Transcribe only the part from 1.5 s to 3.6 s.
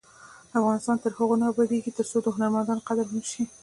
ابادیږي، ترڅو د هنرمندانو قدر ونشي.